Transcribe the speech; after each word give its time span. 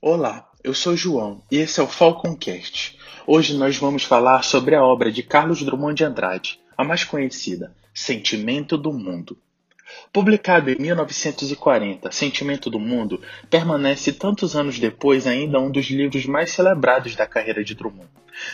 Olá, 0.00 0.48
eu 0.62 0.72
sou 0.74 0.96
João 0.96 1.42
e 1.50 1.56
esse 1.56 1.80
é 1.80 1.82
o 1.82 1.88
Falconcast. 1.88 2.96
Hoje 3.26 3.56
nós 3.56 3.76
vamos 3.78 4.04
falar 4.04 4.44
sobre 4.44 4.76
a 4.76 4.84
obra 4.84 5.10
de 5.10 5.24
Carlos 5.24 5.60
Drummond 5.60 5.96
de 5.96 6.04
Andrade, 6.04 6.60
a 6.76 6.84
mais 6.84 7.02
conhecida, 7.02 7.74
Sentimento 7.92 8.78
do 8.78 8.92
Mundo. 8.92 9.36
Publicado 10.12 10.70
em 10.70 10.76
1940, 10.78 12.12
Sentimento 12.12 12.70
do 12.70 12.78
Mundo 12.78 13.20
permanece 13.50 14.12
tantos 14.12 14.54
anos 14.54 14.78
depois 14.78 15.26
ainda 15.26 15.58
um 15.58 15.68
dos 15.68 15.86
livros 15.86 16.24
mais 16.26 16.52
celebrados 16.52 17.16
da 17.16 17.26
carreira 17.26 17.64
de 17.64 17.74
Drummond. 17.74 18.08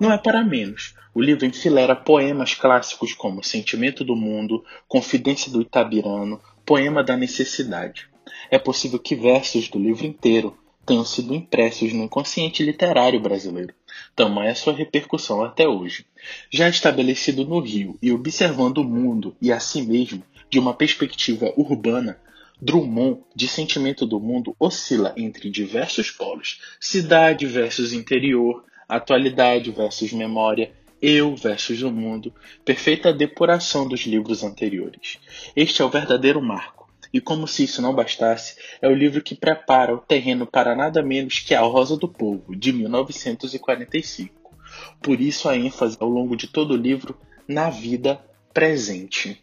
Não 0.00 0.10
é 0.10 0.16
para 0.16 0.42
menos. 0.42 0.94
O 1.14 1.20
livro 1.20 1.44
enfilera 1.44 1.94
poemas 1.94 2.54
clássicos 2.54 3.12
como 3.12 3.44
Sentimento 3.44 4.02
do 4.02 4.16
Mundo, 4.16 4.64
Confidência 4.88 5.52
do 5.52 5.60
Itabirano, 5.60 6.40
Poema 6.64 7.04
da 7.04 7.14
Necessidade. 7.14 8.08
É 8.50 8.58
possível 8.58 8.98
que 8.98 9.14
versos 9.14 9.68
do 9.68 9.78
livro 9.78 10.06
inteiro 10.06 10.56
tenham 10.86 11.04
sido 11.04 11.34
impressos 11.34 11.92
no 11.92 12.04
inconsciente 12.04 12.62
literário 12.62 13.20
brasileiro. 13.20 13.74
Tamanha 14.14 14.54
sua 14.54 14.72
repercussão 14.72 15.42
até 15.42 15.66
hoje. 15.66 16.06
Já 16.50 16.68
estabelecido 16.68 17.44
no 17.44 17.58
Rio 17.58 17.98
e 18.00 18.12
observando 18.12 18.78
o 18.78 18.84
mundo 18.84 19.36
e 19.42 19.52
a 19.52 19.58
si 19.58 19.82
mesmo 19.82 20.22
de 20.48 20.58
uma 20.60 20.72
perspectiva 20.72 21.52
urbana, 21.56 22.18
Drummond, 22.62 23.20
de 23.34 23.48
sentimento 23.48 24.06
do 24.06 24.18
mundo, 24.18 24.54
oscila 24.58 25.12
entre 25.16 25.50
diversos 25.50 26.10
polos: 26.10 26.60
cidade 26.80 27.44
versus 27.44 27.92
interior, 27.92 28.64
atualidade 28.88 29.70
versus 29.72 30.12
memória, 30.12 30.72
eu 31.02 31.34
versus 31.36 31.82
o 31.82 31.90
mundo, 31.90 32.32
perfeita 32.64 33.12
depuração 33.12 33.86
dos 33.86 34.06
livros 34.06 34.42
anteriores. 34.42 35.18
Este 35.54 35.82
é 35.82 35.84
o 35.84 35.90
verdadeiro 35.90 36.40
marco 36.40 36.85
e 37.12 37.20
como 37.20 37.46
se 37.46 37.64
isso 37.64 37.80
não 37.80 37.94
bastasse, 37.94 38.56
é 38.80 38.88
o 38.88 38.94
livro 38.94 39.22
que 39.22 39.34
prepara 39.34 39.94
o 39.94 39.98
terreno 39.98 40.46
para 40.46 40.74
nada 40.74 41.02
menos 41.02 41.38
que 41.40 41.54
A 41.54 41.60
Rosa 41.60 41.96
do 41.96 42.08
Povo, 42.08 42.54
de 42.54 42.72
1945. 42.72 44.54
Por 45.00 45.20
isso 45.20 45.48
a 45.48 45.56
ênfase 45.56 45.96
ao 46.00 46.08
longo 46.08 46.36
de 46.36 46.46
todo 46.46 46.74
o 46.74 46.76
livro 46.76 47.18
na 47.46 47.70
vida 47.70 48.20
presente. 48.52 49.42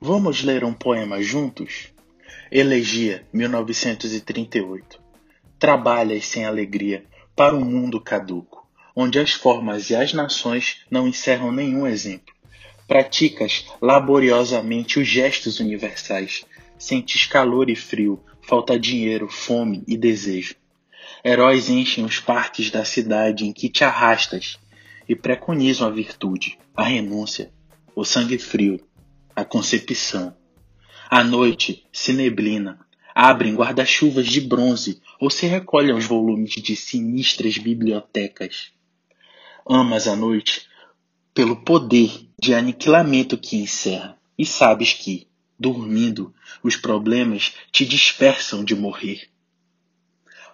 Vamos 0.00 0.42
ler 0.42 0.64
um 0.64 0.74
poema 0.74 1.22
juntos? 1.22 1.92
Elegia, 2.50 3.26
1938. 3.32 5.02
Trabalhas 5.58 6.26
sem 6.26 6.44
alegria 6.44 7.04
para 7.34 7.56
um 7.56 7.64
mundo 7.64 8.00
caduco, 8.00 8.68
onde 8.94 9.18
as 9.18 9.32
formas 9.32 9.90
e 9.90 9.96
as 9.96 10.12
nações 10.12 10.84
não 10.90 11.08
encerram 11.08 11.50
nenhum 11.50 11.86
exemplo 11.86 12.33
Praticas 12.86 13.64
laboriosamente 13.80 14.98
os 14.98 15.08
gestos 15.08 15.58
universais. 15.58 16.44
Sentes 16.78 17.26
calor 17.26 17.70
e 17.70 17.76
frio, 17.76 18.22
falta 18.42 18.78
dinheiro, 18.78 19.28
fome 19.28 19.82
e 19.86 19.96
desejo. 19.96 20.54
Heróis 21.24 21.70
enchem 21.70 22.04
os 22.04 22.20
parques 22.20 22.70
da 22.70 22.84
cidade 22.84 23.46
em 23.46 23.52
que 23.52 23.70
te 23.70 23.84
arrastas 23.84 24.58
e 25.08 25.16
preconizam 25.16 25.88
a 25.88 25.90
virtude, 25.90 26.58
a 26.76 26.84
renúncia, 26.84 27.50
o 27.96 28.04
sangue 28.04 28.38
frio, 28.38 28.78
a 29.34 29.44
concepção. 29.44 30.36
À 31.08 31.24
noite 31.24 31.86
se 31.90 32.12
neblina, 32.12 32.78
abrem 33.14 33.54
guarda-chuvas 33.54 34.26
de 34.26 34.42
bronze 34.42 35.00
ou 35.18 35.30
se 35.30 35.46
recolhem 35.46 35.94
os 35.94 36.04
volumes 36.04 36.54
de 36.54 36.76
sinistras 36.76 37.56
bibliotecas. 37.56 38.72
Amas 39.66 40.06
a 40.06 40.14
noite 40.14 40.66
pelo 41.34 41.56
poder 41.56 42.28
de 42.40 42.54
aniquilamento 42.54 43.36
que 43.36 43.56
encerra, 43.56 44.16
e 44.38 44.46
sabes 44.46 44.92
que, 44.92 45.26
dormindo, 45.58 46.32
os 46.62 46.76
problemas 46.76 47.54
te 47.72 47.84
dispersam 47.84 48.64
de 48.64 48.76
morrer. 48.76 49.28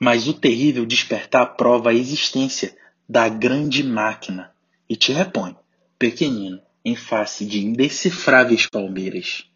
Mas 0.00 0.26
o 0.26 0.34
terrível 0.34 0.84
despertar 0.84 1.56
prova 1.56 1.90
a 1.90 1.94
existência 1.94 2.76
da 3.08 3.28
grande 3.28 3.84
máquina 3.84 4.52
e 4.88 4.96
te 4.96 5.12
repõe, 5.12 5.56
pequenino, 5.96 6.60
em 6.84 6.96
face 6.96 7.46
de 7.46 7.64
indecifráveis 7.64 8.66
palmeiras. 8.66 9.48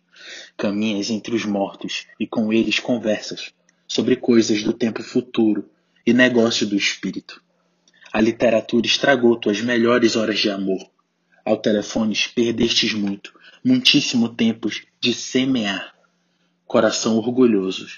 Caminhas 0.56 1.10
entre 1.10 1.34
os 1.34 1.44
mortos 1.44 2.06
e 2.18 2.28
com 2.28 2.52
eles 2.52 2.78
conversas 2.78 3.52
sobre 3.88 4.14
coisas 4.14 4.62
do 4.62 4.72
tempo 4.72 5.02
futuro 5.02 5.68
e 6.06 6.12
negócio 6.12 6.64
do 6.64 6.76
espírito. 6.76 7.42
A 8.12 8.20
literatura 8.20 8.86
estragou 8.86 9.36
tuas 9.36 9.60
melhores 9.60 10.14
horas 10.14 10.38
de 10.38 10.48
amor 10.48 10.88
ao 11.48 11.56
telefones 11.56 12.26
perdestes 12.26 12.92
muito, 12.92 13.32
muitíssimo 13.64 14.28
tempo 14.28 14.68
de 15.00 15.14
semear. 15.14 15.94
Coração 16.66 17.16
orgulhoso, 17.16 17.88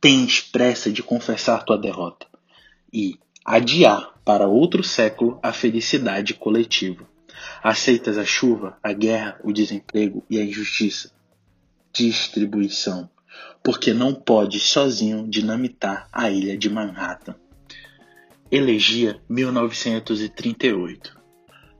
tens 0.00 0.40
pressa 0.40 0.88
de 0.92 1.02
confessar 1.02 1.64
tua 1.64 1.76
derrota 1.76 2.24
e 2.92 3.18
adiar 3.44 4.14
para 4.24 4.46
outro 4.46 4.84
século 4.84 5.40
a 5.42 5.52
felicidade 5.52 6.34
coletiva. 6.34 7.04
Aceitas 7.60 8.16
a 8.16 8.24
chuva, 8.24 8.78
a 8.80 8.92
guerra, 8.92 9.40
o 9.42 9.52
desemprego 9.52 10.24
e 10.30 10.38
a 10.38 10.44
injustiça. 10.44 11.10
Distribuição, 11.92 13.10
porque 13.60 13.92
não 13.92 14.14
podes 14.14 14.62
sozinho 14.62 15.26
dinamitar 15.28 16.08
a 16.12 16.30
ilha 16.30 16.56
de 16.56 16.70
Manhattan. 16.70 17.34
Elegia 18.52 19.20
1938 19.28 21.17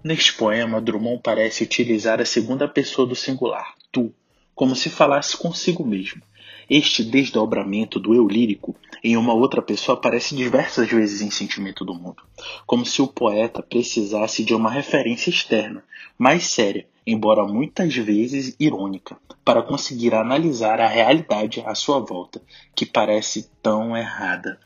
Neste 0.02 0.32
poema, 0.34 0.80
Drummond 0.80 1.20
parece 1.22 1.64
utilizar 1.64 2.20
a 2.20 2.24
segunda 2.24 2.68
pessoa 2.68 3.06
do 3.06 3.16
singular, 3.16 3.74
tu, 3.90 4.14
como 4.54 4.76
se 4.76 4.88
falasse 4.88 5.36
consigo 5.36 5.84
mesmo. 5.84 6.22
Este 6.70 7.02
desdobramento 7.02 7.98
do 7.98 8.14
eu 8.14 8.28
lírico 8.28 8.76
em 9.02 9.16
uma 9.16 9.32
outra 9.32 9.60
pessoa 9.60 9.98
aparece 9.98 10.36
diversas 10.36 10.88
vezes 10.88 11.20
em 11.20 11.30
Sentimento 11.30 11.84
do 11.84 11.94
Mundo, 11.94 12.22
como 12.64 12.86
se 12.86 13.02
o 13.02 13.08
poeta 13.08 13.60
precisasse 13.60 14.44
de 14.44 14.54
uma 14.54 14.70
referência 14.70 15.30
externa, 15.30 15.82
mais 16.16 16.46
séria, 16.46 16.86
embora 17.04 17.44
muitas 17.44 17.92
vezes 17.96 18.54
irônica, 18.60 19.16
para 19.44 19.62
conseguir 19.62 20.14
analisar 20.14 20.80
a 20.80 20.86
realidade 20.86 21.60
à 21.66 21.74
sua 21.74 21.98
volta, 21.98 22.40
que 22.72 22.86
parece 22.86 23.50
tão 23.60 23.96
errada. 23.96 24.60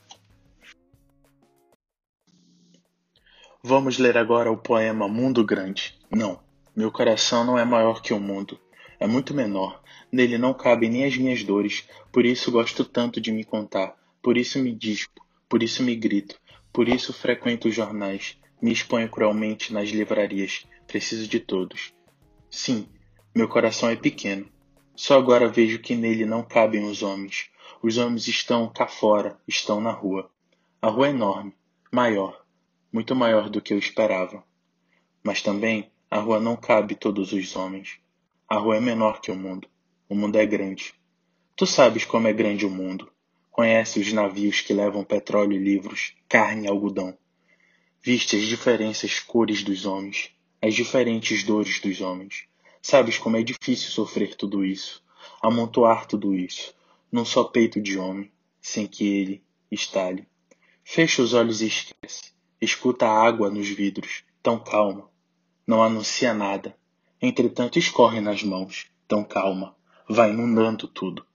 Vamos 3.64 3.96
ler 3.96 4.18
agora 4.18 4.50
o 4.50 4.56
poema 4.56 5.06
Mundo 5.06 5.44
Grande. 5.44 5.96
Não, 6.10 6.40
meu 6.74 6.90
coração 6.90 7.44
não 7.44 7.56
é 7.56 7.64
maior 7.64 8.02
que 8.02 8.12
o 8.12 8.18
mundo. 8.18 8.58
É 8.98 9.06
muito 9.06 9.32
menor. 9.32 9.80
Nele 10.10 10.36
não 10.36 10.52
cabem 10.52 10.90
nem 10.90 11.04
as 11.04 11.16
minhas 11.16 11.44
dores. 11.44 11.88
Por 12.10 12.26
isso 12.26 12.50
gosto 12.50 12.84
tanto 12.84 13.20
de 13.20 13.30
me 13.30 13.44
contar. 13.44 13.96
Por 14.20 14.36
isso 14.36 14.58
me 14.58 14.74
dispo. 14.74 15.24
Por 15.48 15.62
isso 15.62 15.80
me 15.80 15.94
grito. 15.94 16.40
Por 16.72 16.88
isso 16.88 17.12
frequento 17.12 17.68
os 17.68 17.74
jornais. 17.76 18.36
Me 18.60 18.72
exponho 18.72 19.08
cruelmente 19.08 19.72
nas 19.72 19.90
livrarias. 19.90 20.66
Preciso 20.88 21.28
de 21.28 21.38
todos. 21.38 21.94
Sim, 22.50 22.88
meu 23.32 23.46
coração 23.46 23.88
é 23.88 23.94
pequeno. 23.94 24.50
Só 24.96 25.16
agora 25.16 25.46
vejo 25.46 25.78
que 25.78 25.94
nele 25.94 26.24
não 26.24 26.42
cabem 26.42 26.82
os 26.82 27.00
homens. 27.04 27.48
Os 27.80 27.96
homens 27.96 28.26
estão 28.26 28.68
cá 28.68 28.88
fora, 28.88 29.38
estão 29.46 29.80
na 29.80 29.92
rua. 29.92 30.28
A 30.80 30.88
rua 30.88 31.06
é 31.06 31.10
enorme, 31.10 31.54
maior 31.92 32.41
muito 32.92 33.16
maior 33.16 33.48
do 33.48 33.60
que 33.60 33.72
eu 33.72 33.78
esperava. 33.78 34.44
Mas 35.22 35.40
também 35.40 35.90
a 36.10 36.18
rua 36.18 36.38
não 36.38 36.56
cabe 36.56 36.94
todos 36.94 37.32
os 37.32 37.56
homens. 37.56 37.98
A 38.46 38.58
rua 38.58 38.76
é 38.76 38.80
menor 38.80 39.20
que 39.20 39.30
o 39.30 39.36
mundo. 39.36 39.66
O 40.08 40.14
mundo 40.14 40.36
é 40.36 40.44
grande. 40.44 40.92
Tu 41.56 41.66
sabes 41.66 42.04
como 42.04 42.28
é 42.28 42.32
grande 42.32 42.66
o 42.66 42.70
mundo. 42.70 43.10
Conhece 43.50 43.98
os 43.98 44.12
navios 44.12 44.60
que 44.60 44.74
levam 44.74 45.04
petróleo 45.04 45.52
e 45.52 45.58
livros, 45.58 46.14
carne 46.28 46.66
e 46.66 46.68
algodão. 46.68 47.16
Viste 48.02 48.36
as 48.36 48.42
diferentes 48.42 49.20
cores 49.20 49.62
dos 49.62 49.86
homens, 49.86 50.30
as 50.60 50.74
diferentes 50.74 51.44
dores 51.44 51.80
dos 51.80 52.00
homens. 52.00 52.44
Sabes 52.82 53.16
como 53.16 53.36
é 53.36 53.42
difícil 53.42 53.90
sofrer 53.90 54.34
tudo 54.34 54.64
isso, 54.64 55.02
amontoar 55.40 56.06
tudo 56.06 56.34
isso, 56.34 56.74
num 57.10 57.24
só 57.24 57.44
peito 57.44 57.80
de 57.80 57.98
homem, 57.98 58.30
sem 58.60 58.86
que 58.86 59.06
ele 59.06 59.42
estale. 59.70 60.26
Fecha 60.84 61.22
os 61.22 61.32
olhos 61.32 61.62
e 61.62 61.68
esquece. 61.68 62.32
Escuta 62.62 63.08
a 63.08 63.26
água 63.26 63.50
nos 63.50 63.68
vidros, 63.68 64.22
tão 64.40 64.56
calma. 64.56 65.10
Não 65.66 65.82
anuncia 65.82 66.32
nada. 66.32 66.76
Entretanto, 67.20 67.76
escorre 67.76 68.20
nas 68.20 68.44
mãos, 68.44 68.86
tão 69.08 69.24
calma. 69.24 69.74
Vai 70.08 70.30
inundando 70.30 70.86
tudo. 70.86 71.26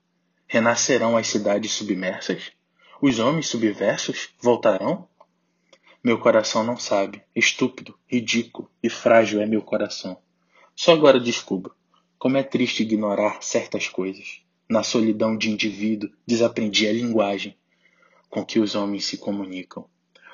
Renascerão 0.46 1.18
as 1.18 1.26
cidades 1.26 1.72
submersas? 1.72 2.50
Os 2.98 3.18
homens 3.18 3.46
subversos 3.46 4.30
voltarão? 4.40 5.06
Meu 6.02 6.18
coração 6.18 6.64
não 6.64 6.78
sabe. 6.78 7.22
Estúpido, 7.36 7.94
ridículo 8.06 8.70
e 8.82 8.88
frágil 8.88 9.42
é 9.42 9.44
meu 9.44 9.60
coração. 9.60 10.16
Só 10.74 10.94
agora 10.94 11.20
descubro 11.20 11.76
como 12.18 12.38
é 12.38 12.42
triste 12.42 12.84
ignorar 12.84 13.42
certas 13.42 13.86
coisas. 13.86 14.40
Na 14.66 14.82
solidão 14.82 15.36
de 15.36 15.50
indivíduo, 15.50 16.08
desaprendi 16.26 16.88
a 16.88 16.92
linguagem 16.94 17.54
com 18.30 18.42
que 18.42 18.58
os 18.58 18.74
homens 18.74 19.04
se 19.04 19.18
comunicam. 19.18 19.86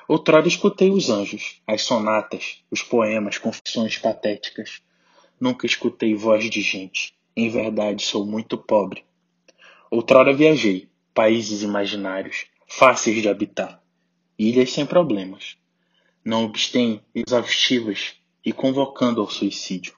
Outrora 0.07 0.47
escutei 0.47 0.91
os 0.91 1.09
anjos, 1.09 1.59
as 1.65 1.81
sonatas, 1.81 2.63
os 2.69 2.83
poemas, 2.83 3.39
confissões 3.39 3.97
patéticas. 3.97 4.83
Nunca 5.39 5.65
escutei 5.65 6.13
voz 6.13 6.47
de 6.47 6.61
gente. 6.61 7.15
Em 7.35 7.49
verdade, 7.49 8.03
sou 8.03 8.23
muito 8.23 8.55
pobre. 8.55 9.03
Outrora 9.89 10.31
viajei, 10.31 10.87
países 11.11 11.63
imaginários, 11.63 12.45
fáceis 12.67 13.19
de 13.19 13.27
habitar, 13.27 13.81
ilhas 14.37 14.71
sem 14.71 14.85
problemas, 14.85 15.57
não 16.23 16.45
obstém 16.45 17.01
exaustivas 17.15 18.13
e 18.45 18.53
convocando 18.53 19.21
ao 19.21 19.29
suicídio. 19.29 19.95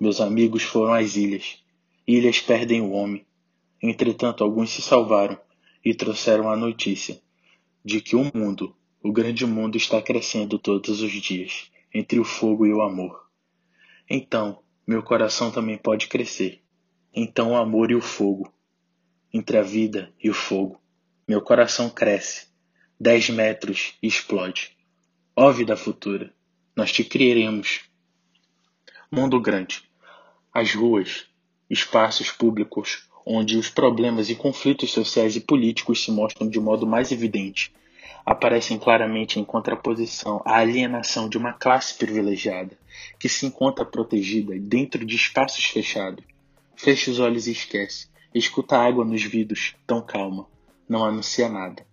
Meus 0.00 0.18
amigos 0.18 0.62
foram 0.62 0.94
às 0.94 1.14
ilhas. 1.14 1.62
Ilhas 2.06 2.40
perdem 2.40 2.80
o 2.80 2.92
homem. 2.92 3.26
Entretanto, 3.82 4.42
alguns 4.42 4.70
se 4.70 4.80
salvaram 4.80 5.38
e 5.84 5.92
trouxeram 5.92 6.50
a 6.50 6.56
notícia 6.56 7.20
de 7.84 8.00
que 8.00 8.16
o 8.16 8.30
mundo, 8.34 8.76
o 9.02 9.12
grande 9.12 9.44
mundo, 9.46 9.76
está 9.76 10.00
crescendo 10.00 10.58
todos 10.58 11.00
os 11.00 11.12
dias, 11.12 11.70
entre 11.92 12.18
o 12.18 12.24
fogo 12.24 12.66
e 12.66 12.72
o 12.72 12.82
amor. 12.82 13.28
Então, 14.08 14.62
meu 14.86 15.02
coração 15.02 15.50
também 15.50 15.78
pode 15.78 16.08
crescer. 16.08 16.62
Então, 17.14 17.52
o 17.52 17.56
amor 17.56 17.90
e 17.90 17.94
o 17.94 18.00
fogo, 18.00 18.52
entre 19.32 19.58
a 19.58 19.62
vida 19.62 20.12
e 20.22 20.30
o 20.30 20.34
fogo, 20.34 20.80
meu 21.26 21.40
coração 21.40 21.88
cresce. 21.90 22.46
Dez 22.98 23.28
metros 23.30 23.94
e 24.02 24.06
explode. 24.06 24.76
Ó 25.34 25.50
vida 25.50 25.76
futura, 25.76 26.32
nós 26.76 26.92
te 26.92 27.02
criaremos 27.02 27.80
Mundo 29.14 29.38
grande. 29.38 29.82
As 30.54 30.74
ruas, 30.74 31.26
espaços 31.68 32.30
públicos 32.30 33.06
onde 33.24 33.56
os 33.56 33.68
problemas 33.68 34.30
e 34.30 34.34
conflitos 34.34 34.90
sociais 34.90 35.36
e 35.36 35.40
políticos 35.40 36.04
se 36.04 36.10
mostram 36.10 36.48
de 36.48 36.58
modo 36.60 36.86
mais 36.86 37.12
evidente, 37.12 37.72
aparecem 38.24 38.78
claramente 38.78 39.38
em 39.38 39.44
contraposição 39.44 40.40
à 40.44 40.58
alienação 40.58 41.28
de 41.28 41.36
uma 41.36 41.52
classe 41.52 41.94
privilegiada 41.94 42.76
que 43.18 43.28
se 43.28 43.46
encontra 43.46 43.84
protegida 43.84 44.58
dentro 44.58 45.04
de 45.04 45.16
espaços 45.16 45.64
fechados. 45.64 46.24
Fecha 46.76 47.10
os 47.10 47.18
olhos 47.18 47.46
e 47.46 47.52
esquece. 47.52 48.08
Escuta 48.34 48.76
a 48.76 48.84
água 48.86 49.04
nos 49.04 49.22
vidros, 49.22 49.74
tão 49.86 50.00
calma, 50.00 50.46
não 50.88 51.04
anuncia 51.04 51.48
nada. 51.48 51.84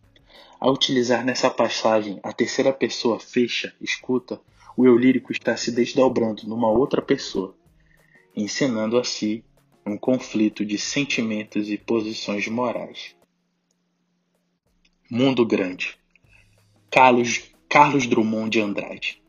Ao 0.59 0.73
utilizar 0.73 1.25
nessa 1.25 1.49
passagem 1.49 2.19
a 2.23 2.33
terceira 2.33 2.71
pessoa 2.73 3.19
fecha, 3.19 3.73
escuta, 3.81 4.39
o 4.75 4.85
eu 4.85 4.97
lírico 4.97 5.31
está 5.31 5.55
se 5.57 5.71
desdobrando 5.71 6.47
numa 6.47 6.69
outra 6.69 7.01
pessoa, 7.01 7.55
encenando 8.35 8.97
a 8.97 9.03
si 9.03 9.43
um 9.89 9.97
conflito 9.97 10.63
de 10.65 10.77
sentimentos 10.77 11.69
e 11.69 11.77
posições 11.77 12.47
morais. 12.47 13.15
Mundo 15.09 15.45
Grande 15.45 15.97
Carlos, 16.91 17.51
Carlos 17.67 18.05
Drummond 18.05 18.51
de 18.51 18.61
Andrade 18.61 19.21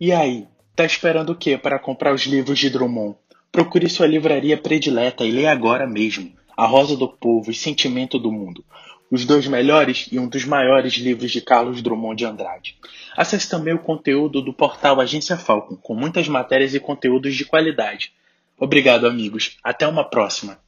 E 0.00 0.12
aí, 0.12 0.46
tá 0.76 0.84
esperando 0.84 1.30
o 1.30 1.36
que 1.36 1.56
para 1.58 1.78
comprar 1.78 2.14
os 2.14 2.22
livros 2.22 2.58
de 2.58 2.70
Drummond? 2.70 3.16
Procure 3.50 3.88
sua 3.88 4.06
livraria 4.06 4.56
predileta 4.56 5.24
e 5.24 5.32
leia 5.32 5.50
agora 5.50 5.86
mesmo 5.86 6.32
A 6.56 6.66
Rosa 6.66 6.96
do 6.96 7.08
Povo 7.08 7.50
e 7.50 7.54
Sentimento 7.54 8.18
do 8.18 8.30
Mundo, 8.30 8.64
os 9.10 9.24
dois 9.24 9.46
melhores 9.46 10.08
e 10.12 10.18
um 10.18 10.28
dos 10.28 10.44
maiores 10.44 10.94
livros 10.94 11.30
de 11.30 11.40
Carlos 11.40 11.80
Drummond 11.82 12.16
de 12.16 12.24
Andrade. 12.24 12.76
Acesse 13.16 13.48
também 13.48 13.74
o 13.74 13.78
conteúdo 13.78 14.42
do 14.42 14.52
portal 14.52 15.00
Agência 15.00 15.36
Falcon, 15.36 15.76
com 15.76 15.94
muitas 15.94 16.28
matérias 16.28 16.74
e 16.74 16.80
conteúdos 16.80 17.34
de 17.34 17.44
qualidade. 17.44 18.12
Obrigado, 18.58 19.06
amigos. 19.06 19.56
Até 19.62 19.86
uma 19.86 20.04
próxima. 20.04 20.58